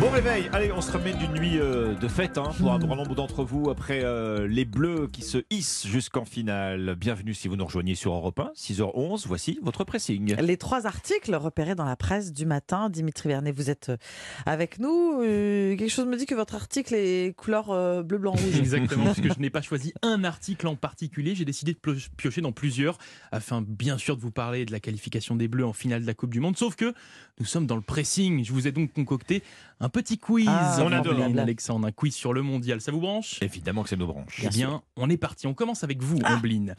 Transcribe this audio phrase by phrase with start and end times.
[0.00, 2.96] Bon réveil, allez, on se remet d'une nuit euh, de fête hein, pour un grand
[2.96, 6.96] nombre d'entre vous après euh, les Bleus qui se hissent jusqu'en finale.
[6.98, 10.36] Bienvenue si vous nous rejoignez sur Europe 1, 6h11, voici votre pressing.
[10.40, 12.88] Les trois articles repérés dans la presse du matin.
[12.88, 13.98] Dimitri Vernet, vous êtes euh,
[14.46, 15.20] avec nous.
[15.20, 18.58] Euh, quelque chose me dit que votre article est couleur euh, bleu, blanc, rouge.
[18.58, 22.52] Exactement, puisque je n'ai pas choisi un article en particulier, j'ai décidé de piocher dans
[22.52, 22.96] plusieurs,
[23.32, 26.14] afin bien sûr de vous parler de la qualification des Bleus en finale de la
[26.14, 26.56] Coupe du Monde.
[26.56, 26.94] Sauf que
[27.38, 28.42] nous sommes dans le pressing.
[28.46, 29.42] Je vous ai donc concocté
[29.80, 30.46] un petit quiz.
[30.48, 31.20] Ah, on adore.
[31.38, 32.80] Alexandre, un quiz sur le mondial.
[32.80, 33.42] Ça vous branche?
[33.42, 34.40] Évidemment que c'est nos branches.
[34.42, 35.46] Eh bien, on est parti.
[35.46, 36.74] On commence avec vous, Ambline.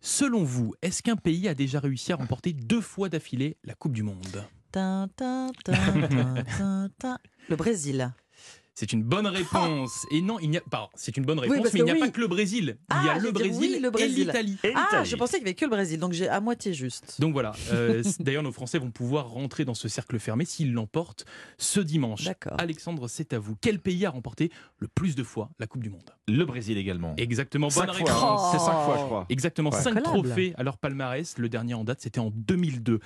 [0.00, 3.92] Selon vous, est-ce qu'un pays a déjà réussi à remporter deux fois d'affilée la Coupe
[3.92, 4.44] du Monde?
[7.48, 8.12] Le Brésil.
[8.80, 10.06] C'est une bonne réponse.
[10.12, 10.88] Et non, il n'y a pas.
[10.94, 11.98] C'est une bonne réponse, mais il que n'y a oui.
[11.98, 12.78] pas que le Brésil.
[12.90, 14.56] Il y Ah, a le Brésil, oui, le et l'Italie.
[14.76, 17.16] Ah, je pensais qu'il n'y avait que le Brésil, donc j'ai à moitié juste.
[17.20, 17.50] Donc voilà.
[17.72, 21.24] euh, D'ailleurs, nos Français vont pouvoir rentrer dans ce cercle fermé s'ils l'emportent
[21.56, 22.22] ce dimanche.
[22.22, 22.54] D'accord.
[22.56, 23.56] Alexandre, c'est à vous.
[23.60, 26.12] Quel pays a remporté le plus de fois la Coupe du Monde?
[26.28, 27.14] Le Brésil également.
[27.16, 27.70] Exactement.
[27.70, 28.04] Cinq bonne fois.
[28.12, 28.40] réponse.
[28.44, 28.48] Oh.
[28.52, 29.26] C'est cinq fois, je crois.
[29.30, 29.76] Exactement, Ouais.
[29.80, 30.04] 5 Collable.
[30.28, 31.36] trophées à leur palmarès.
[31.38, 33.00] Le dernier en date, c'était en 2002.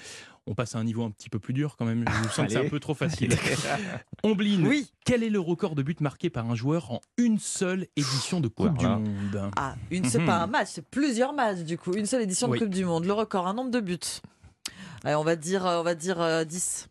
[0.49, 2.05] On passe à un niveau un petit peu plus dur quand même.
[2.25, 3.31] Je sens que c'est un peu trop facile.
[4.25, 4.91] Ombline, Oui.
[5.05, 8.49] quel est le record de buts marqués par un joueur en une seule édition de
[8.49, 8.97] Coupe Voilà.
[8.97, 9.51] du Monde?
[9.57, 10.27] Ah, une, c'est Mhm.
[10.27, 11.93] pas un match, c'est plusieurs matchs du coup.
[11.95, 12.59] Une seule édition Oui.
[12.59, 13.05] de Coupe du Monde.
[13.05, 13.99] Le record, un nombre de buts.
[15.05, 16.89] Allez, on va dire, euh, on va dire euh, 10.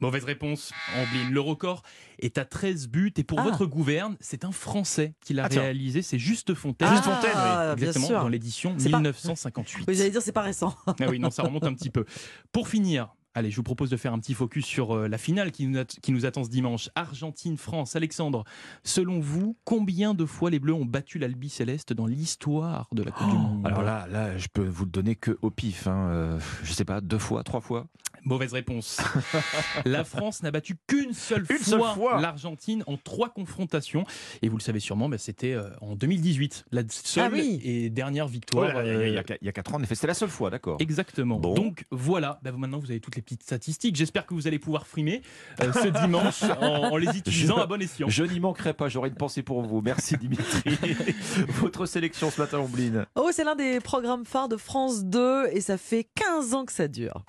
[0.00, 1.32] Mauvaise réponse, Ambline.
[1.32, 1.82] Le record
[2.18, 3.44] est à 13 buts et pour Ah.
[3.44, 6.88] votre gouverne, c'est un Français qui l'a Ah, réalisé, c'est Juste Fontaine.
[6.90, 7.40] Juste Fontaine, oui.
[7.42, 8.20] Ah, bien Exactement, sûr.
[8.20, 9.84] dans l'édition C'est pas- 1958.
[9.88, 10.74] Oui, j'allais dire, c'est pas récent.
[10.86, 12.04] Ah oui, non, ça remonte un petit peu.
[12.52, 15.50] Pour finir, allez, je vous propose de faire un petit focus sur euh, la finale
[15.50, 16.90] qui nous, at- qui nous attend ce dimanche.
[16.94, 17.96] Argentine-France.
[17.96, 18.44] Alexandre,
[18.84, 23.12] selon vous, combien de fois les Bleus ont battu l'Albi Céleste dans l'histoire de la
[23.12, 23.62] Coupe du Monde?
[23.64, 25.86] Oh, Alors là, là, je peux vous le donner que au pif.
[25.86, 26.08] Hein.
[26.10, 27.86] euh, je sais pas, deux fois, trois fois?
[28.26, 28.98] Mauvaise réponse.
[29.86, 34.04] la France n'a battu qu'une seule, fois, l'Argentine en trois confrontations.
[34.42, 37.60] Et vous le savez sûrement, bah, c'était euh, en 2018, la seule Ah oui.
[37.64, 38.74] et dernière Oh victoire.
[38.74, 39.94] là, il y a- il y, a- euh, il y a quatre ans, en effet,
[39.94, 40.76] c'était la seule fois, d'accord.
[40.80, 41.38] Exactement.
[41.38, 41.54] Bon.
[41.54, 43.96] Donc voilà, bah, maintenant vous avez toutes les petites statistiques.
[43.96, 45.22] J'espère que vous allez pouvoir frimer
[45.62, 48.08] euh, ce dimanche en, en les utilisant Je- à bon escient.
[48.08, 49.80] Je n'y manquerai pas, j'aurai une pensée pour vous.
[49.82, 50.62] Merci Dimitri.
[51.60, 53.06] Votre sélection ce matin, Ombline.
[53.14, 56.72] Oh, c'est l'un des programmes phares de France 2 et ça fait 15 ans que
[56.72, 57.24] ça dure.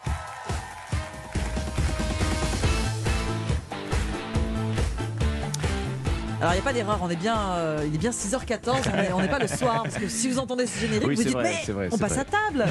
[6.40, 8.98] Alors, il n'y a pas d'erreur, on est bien, euh, il est bien 6h14, on
[9.00, 11.24] est- on n'est pas le soir, parce que si vous entendez ce générique, Oui, vous
[11.24, 12.22] dites, vrai, mais vrai, on passe vrai.
[12.22, 12.66] à table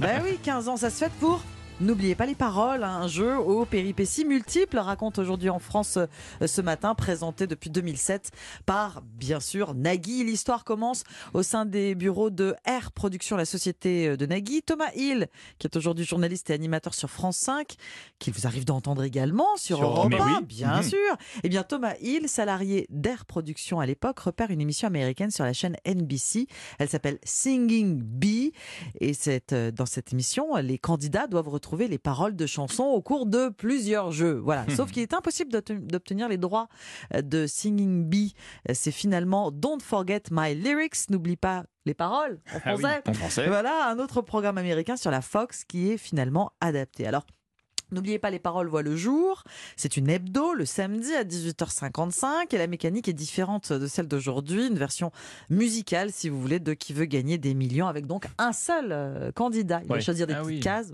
[0.00, 1.40] Ben oui, 15 ans, ça se fait pour...
[1.82, 6.46] N'oubliez pas les paroles, hein, un jeu aux péripéties multiples raconte aujourd'hui en France euh,
[6.46, 8.30] ce matin, présenté depuis 2007
[8.66, 10.22] par, bien sûr, Nagui.
[10.22, 11.02] L'histoire commence
[11.34, 14.62] au sein des bureaux de R Production, la société euh, de Nagui.
[14.62, 15.26] Thomas Hill,
[15.58, 17.74] qui est aujourd'hui journaliste et animateur sur France 5,
[18.20, 20.44] qu'il vous arrive d'entendre également sur, Sur Europe Mais 1, oui.
[20.44, 20.82] bien Mhm.
[20.84, 21.16] sûr.
[21.42, 25.52] Eh bien, Thomas Hill, salarié d'Air Production à l'époque, repère une émission américaine sur la
[25.52, 26.46] chaîne NBC.
[26.78, 28.52] Elle s'appelle Singing Bee.
[29.00, 33.00] Et c'est, euh, dans cette émission, les candidats doivent retrouver les paroles de chansons au
[33.02, 34.34] cours de plusieurs jeux.
[34.38, 34.64] Voilà.
[34.76, 36.68] Sauf qu'il est impossible d'obte- d'obtenir les droits
[37.14, 38.34] euh, de Singing Bee.
[38.68, 41.10] Euh, C'est finalement Don't Forget My Lyrics.
[41.10, 42.80] N'oublie pas les paroles en Ah oui.
[42.82, 43.02] français.
[43.08, 43.46] En français.
[43.48, 47.06] Voilà un autre programme américain sur la Fox qui est finalement adapté.
[47.06, 47.24] Alors,
[47.92, 49.44] N'oubliez pas, les paroles voient le jour.
[49.76, 54.66] C'est une hebdo le samedi à 18h55 et la mécanique est différente de celle d'aujourd'hui.
[54.66, 55.12] Une version
[55.50, 59.32] musicale, si vous voulez, de qui veut gagner des millions avec donc un seul euh,
[59.32, 59.80] candidat.
[59.84, 60.60] Il va choisir des Ah petites oui.
[60.60, 60.90] cases.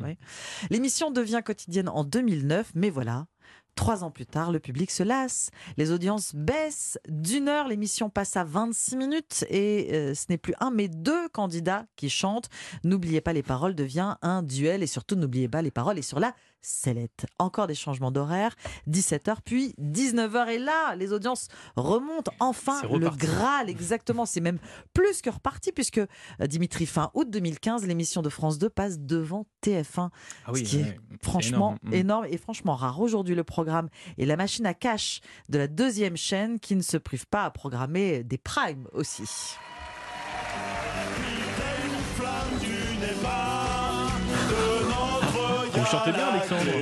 [0.70, 3.26] L'émission devient quotidienne en 2009, mais voilà.
[3.75, 5.50] Trois ans plus tard, le public se lasse.
[5.76, 7.69] Les audiences baissent d'une heure.
[7.69, 12.10] L'émission passe à 26 minutes et euh, ce n'est plus un mais deux candidats qui
[12.10, 12.48] chantent.
[12.82, 16.19] N'oubliez pas les paroles devient un duel et surtout n'oubliez pas les paroles et sur
[16.19, 17.26] la sellette.
[17.38, 18.54] Encore des changements d'horaire.
[18.88, 23.08] 17h puis 19h et là, les audiences remontent enfin le.
[23.10, 24.26] Graal exactement.
[24.26, 24.58] C'est même
[24.92, 29.46] plus que reparti puisque euh, Dimitri fin août 2015, l'émission de France 2 passe devant
[29.64, 30.10] TF1
[30.46, 31.78] Ah oui, ce qui est franchement énorme.
[31.82, 31.94] Mm.
[31.94, 32.26] énorme.
[32.26, 33.00] et franchement rare.
[33.00, 33.88] Aujourd'hui, le programme
[34.19, 37.50] est la machine à cash de la deuxième chaîne qui ne se prive pas à
[37.50, 39.25] programmer des primes aussi.
[45.90, 46.73] Chantez bien, Alexandre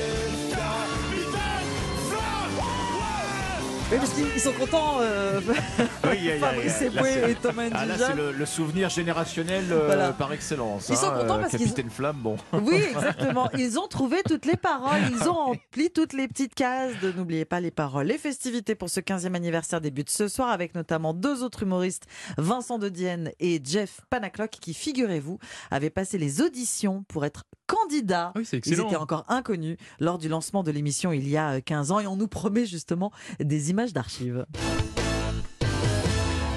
[3.91, 5.41] Oui, parce qu'ils ils sont contents, euh,
[6.05, 10.13] Oui, Fabrice et Thomas Ah, là, c'est le, le souvenir générationnel euh, Voilà.
[10.13, 10.89] par excellence.
[10.91, 12.37] Ils sont hein, contents euh, parce qu'ils Capitaine Flamme, bon.
[12.53, 13.51] Oui, exactement.
[13.59, 15.01] Ils ont trouvé toutes les paroles.
[15.11, 18.07] Ils ont rempli toutes les petites cases de N'oubliez pas les paroles.
[18.07, 22.05] Les festivités pour ce 15e anniversaire débutent ce soir avec notamment deux autres humoristes,
[22.39, 25.41] Vincent de Dienne et Jeff Panaclock, qui, figurez-vous,
[25.73, 28.33] avaient passé les auditions pour être candidats.
[28.37, 31.93] Oui, Ils étaient encore inconnus lors du lancement de l'émission il y a euh, 15
[31.93, 34.45] ans et on nous promet justement des images d'archives.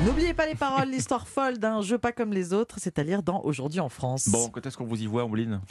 [0.05, 3.23] N'oubliez pas les paroles, l'histoire folle d'un jeu pas comme les autres, c'est à lire
[3.23, 4.27] dans Aujourd'hui en France.
[4.27, 5.61] Bon, quand est-ce qu'on vous y voit, Ombline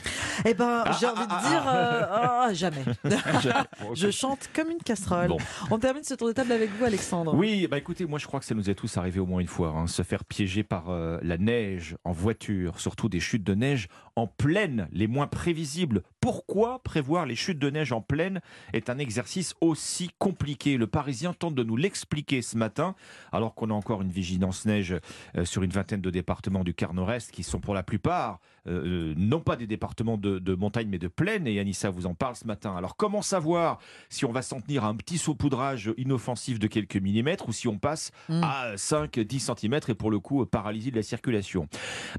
[0.44, 2.84] Eh ben, j'ai Ah, envie ah, de dire euh, ah, jamais.
[3.94, 5.28] Je chante comme une casserole.
[5.28, 5.38] Bon.
[5.70, 7.34] On termine ce tour de table avec vous, Alexandre.
[7.34, 9.46] Oui, bah écoutez, moi je crois que ça nous est tous arrivé au moins une
[9.48, 13.54] fois, hein, se faire piéger par euh, la neige en voiture, surtout des chutes de
[13.54, 16.02] neige en pleine, les moins prévisibles.
[16.20, 18.40] Pourquoi prévoir les chutes de neige en pleine
[18.72, 20.76] est un exercice aussi compliqué?
[20.76, 22.94] Le Parisien tente de nous l'expliquer ce matin,
[23.32, 24.94] alors qu'on a encore une vigilance neige
[25.36, 29.12] euh, sur une vingtaine de départements du quart nord-est qui sont pour la plupart euh,
[29.16, 32.36] non pas des départements de, de montagne mais de plaine, et Anissa vous en parle
[32.36, 32.74] ce matin.
[32.74, 33.78] Alors comment savoir
[34.08, 37.68] si on va s'en tenir à un petit saupoudrage inoffensif de quelques millimètres ou si
[37.68, 38.40] on passe Mm.
[38.44, 41.68] à 5-10 cm et pour le coup paralysie de la circulation?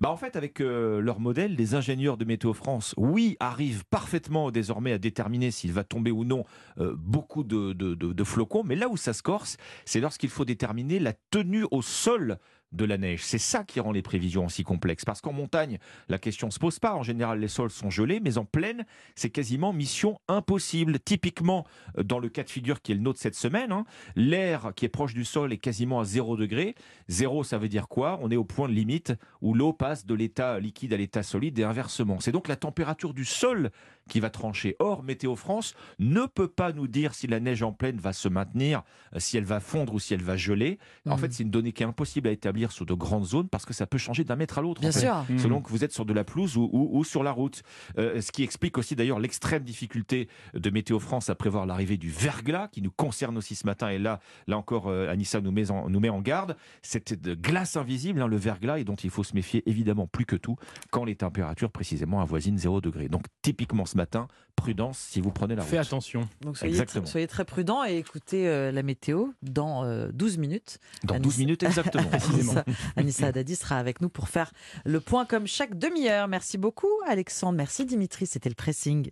[0.02, 4.52] Bah En fait avec euh, leur modèle, les ingénieurs de Météo France, oui, arrivent parfaitement
[4.52, 6.44] désormais à déterminer s'il va tomber ou non
[6.80, 9.56] euh, beaucoup de, de- de- de flocons, mais là où ça se corse,
[9.86, 12.38] c'est lorsqu'il faut déterminer la tenue au sol
[12.74, 13.24] de la neige.
[13.24, 15.06] C'est ça qui rend les prévisions aussi complexes.
[15.06, 15.78] Parce qu'en montagne,
[16.10, 16.96] la question ne se pose pas.
[16.96, 18.86] En général, les sols sont gelés, mais en plaine,
[19.16, 21.00] c'est quasiment mission impossible.
[21.00, 21.66] Typiquement,
[21.98, 23.86] euh, dans le cas de figure qui est le nôtre cette semaine, hein,
[24.16, 26.75] l'air qui est proche du sol est quasiment à 0 degré.
[27.08, 28.20] Zéro, ça veut dire quoi?
[28.22, 31.60] On est au point de limite où l'eau passe de l'état liquide à l'état solide
[31.60, 32.19] et inversement.
[32.19, 33.72] C'est donc la température du sol
[34.10, 34.76] qui va trancher.
[34.80, 38.28] Or, Météo France ne peut pas nous dire si la neige en plaine va se
[38.28, 38.84] maintenir,
[39.16, 40.78] euh, si elle va fondre ou si elle va geler.
[41.10, 43.66] En fait, c'est une donnée qui est impossible à établir sur de grandes zones parce
[43.66, 44.82] que ça peut changer d'un mètre à l'autre.
[44.82, 45.24] Bien en fait sûr.
[45.40, 47.64] Selon que vous êtes sur de la pelouse ou, ou- ou sur la route.
[47.98, 52.10] Euh, ce qui explique aussi d'ailleurs l'extrême difficulté de Météo France à prévoir l'arrivée du
[52.10, 53.90] verglas, qui nous concerne aussi ce matin.
[53.90, 56.56] Et là, là encore, euh, Anissa nous met en, nous met en garde.
[56.82, 60.36] Cette glace invisible, hein, le verglas, et dont il faut se méfier évidemment plus que
[60.36, 60.56] tout
[60.92, 63.08] quand les températures précisément avoisinent 0 degré.
[63.08, 65.69] Donc typiquement ce matin, prudence si vous prenez la route.
[65.72, 66.28] Fais attention.
[66.42, 67.06] Donc soyez, Exactement.
[67.06, 70.80] tr- soyez très prudents et écoutez euh, la météo dans euh, 12 minutes.
[71.04, 72.10] Dans Anissa- 12 minutes exactement.
[72.12, 74.51] Anissa, Anissa Haddadi sera avec nous pour faire
[74.86, 76.28] le point comme chaque demi-heure.
[76.28, 79.12] Merci beaucoup Alexandre, merci Dimitri, c'était le pressing.